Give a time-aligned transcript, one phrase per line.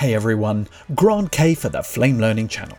[0.00, 2.78] Hey everyone, Grant Kay for the Flame Learning channel.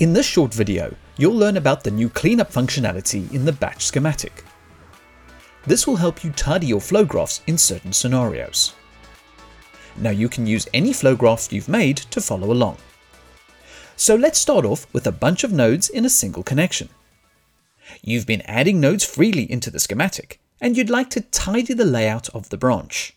[0.00, 4.42] In this short video, you'll learn about the new cleanup functionality in the batch schematic.
[5.64, 8.74] This will help you tidy your flow graphs in certain scenarios.
[9.96, 12.78] Now you can use any flow graph you've made to follow along.
[13.94, 16.88] So let's start off with a bunch of nodes in a single connection.
[18.02, 22.28] You've been adding nodes freely into the schematic, and you'd like to tidy the layout
[22.30, 23.14] of the branch.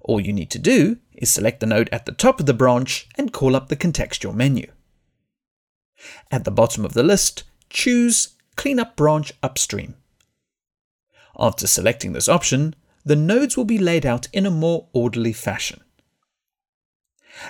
[0.00, 3.08] All you need to do is select the node at the top of the branch
[3.16, 4.70] and call up the contextual menu.
[6.30, 9.96] At the bottom of the list, choose Cleanup Branch Upstream.
[11.38, 15.82] After selecting this option, the nodes will be laid out in a more orderly fashion.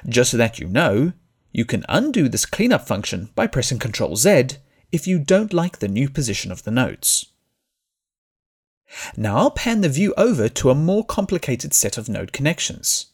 [0.09, 1.12] Just so that you know,
[1.53, 4.59] you can undo this cleanup function by pressing Ctrl Z
[4.92, 7.27] if you don't like the new position of the nodes.
[9.17, 13.06] Now I'll pan the view over to a more complicated set of node connections.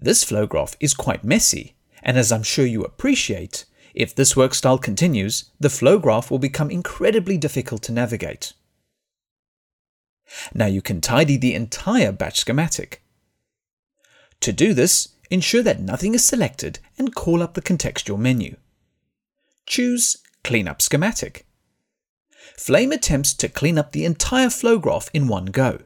[0.00, 4.54] This flow graph is quite messy, and as I'm sure you appreciate, if this work
[4.54, 8.54] style continues, the flow graph will become incredibly difficult to navigate.
[10.54, 13.02] Now you can tidy the entire batch schematic.
[14.40, 18.56] To do this, ensure that nothing is selected and call up the contextual menu.
[19.66, 21.44] Choose Clean up Schematic.
[22.56, 25.80] Flame attempts to clean up the entire flow graph in one go.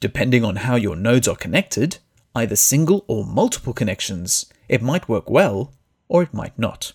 [0.00, 1.98] Depending on how your nodes are connected,
[2.38, 5.74] either single or multiple connections, it might work well
[6.08, 6.92] or it might not.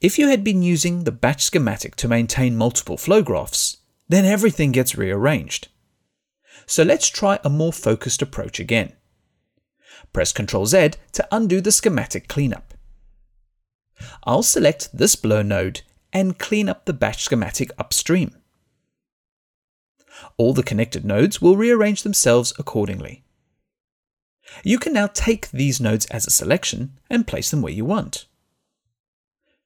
[0.00, 4.72] If you had been using the batch schematic to maintain multiple flow graphs, then everything
[4.72, 5.68] gets rearranged.
[6.66, 8.92] So let's try a more focused approach again.
[10.12, 12.74] Press Ctrl Z to undo the schematic cleanup.
[14.24, 18.34] I'll select this blur node and clean up the batch schematic upstream.
[20.36, 23.24] All the connected nodes will rearrange themselves accordingly.
[24.64, 28.26] You can now take these nodes as a selection and place them where you want.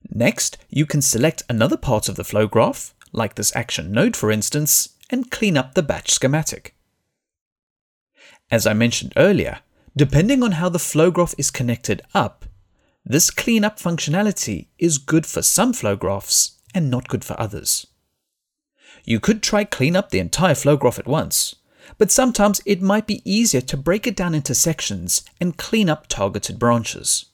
[0.09, 4.31] Next, you can select another part of the flow graph, like this action node for
[4.31, 6.75] instance, and clean up the batch schematic.
[8.51, 9.59] As I mentioned earlier,
[9.95, 12.45] depending on how the flow graph is connected up,
[13.03, 17.87] this cleanup functionality is good for some flow graphs and not good for others.
[19.03, 21.55] You could try clean up the entire flow graph at once,
[21.97, 26.07] but sometimes it might be easier to break it down into sections and clean up
[26.07, 27.25] targeted branches.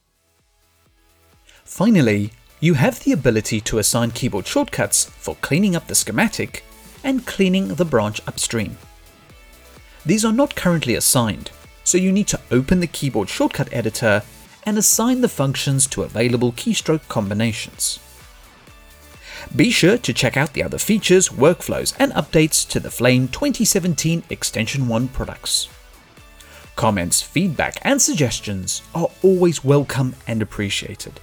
[1.63, 6.63] Finally, you have the ability to assign keyboard shortcuts for cleaning up the schematic
[7.03, 8.77] and cleaning the branch upstream.
[10.05, 11.51] These are not currently assigned,
[11.83, 14.23] so you need to open the keyboard shortcut editor
[14.63, 17.99] and assign the functions to available keystroke combinations.
[19.55, 24.23] Be sure to check out the other features, workflows, and updates to the Flame 2017
[24.29, 25.67] Extension 1 products.
[26.75, 31.19] Comments, feedback, and suggestions are always welcome and appreciated.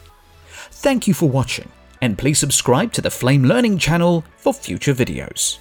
[0.71, 1.69] Thank you for watching,
[2.01, 5.59] and please subscribe to the Flame Learning channel for future videos.